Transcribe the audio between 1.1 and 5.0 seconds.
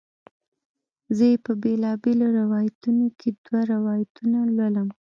زه یې په بیلابیلو روایتونو کې دوه روایتونه لولم.